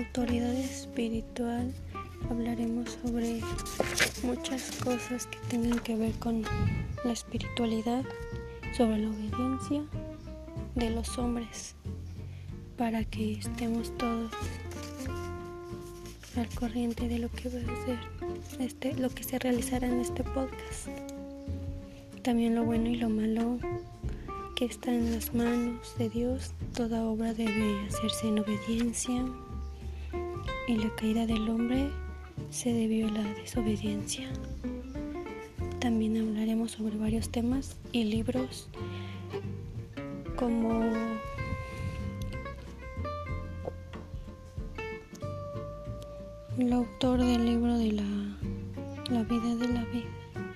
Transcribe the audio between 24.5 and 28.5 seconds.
que está en las manos de Dios. Toda obra debe hacerse en